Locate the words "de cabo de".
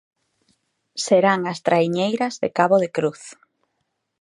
2.41-2.89